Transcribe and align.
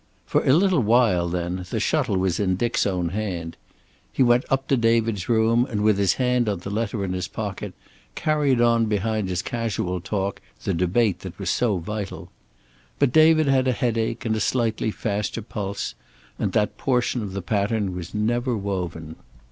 For 0.25 0.43
a 0.49 0.53
little 0.55 0.79
while, 0.79 1.29
then, 1.29 1.63
the 1.69 1.79
shuttle 1.79 2.17
was 2.17 2.39
in 2.39 2.55
Dick's 2.55 2.87
own 2.87 3.09
hand. 3.09 3.55
He 4.11 4.23
went 4.23 4.45
up 4.49 4.67
to 4.69 4.75
David's 4.75 5.29
room, 5.29 5.63
and 5.69 5.83
with 5.83 5.99
his 5.99 6.13
hand 6.15 6.49
on 6.49 6.57
the 6.61 6.71
letter 6.71 7.05
in 7.05 7.13
his 7.13 7.27
pocket, 7.27 7.75
carried 8.15 8.59
on 8.59 8.87
behind 8.87 9.29
his 9.29 9.43
casual 9.43 10.01
talk 10.01 10.41
the 10.63 10.73
debate 10.73 11.19
that 11.19 11.37
was 11.37 11.51
so 11.51 11.77
vital. 11.77 12.31
But 12.97 13.13
David 13.13 13.45
had 13.45 13.67
a 13.67 13.73
headache 13.73 14.25
and 14.25 14.35
a 14.35 14.39
slightly 14.39 14.89
faster 14.89 15.43
pulse, 15.43 15.93
and 16.39 16.51
that 16.53 16.79
portion 16.79 17.21
of 17.21 17.33
the 17.33 17.43
pattern 17.43 17.95
was 17.95 18.11
never 18.15 18.57
woven. 18.57 19.17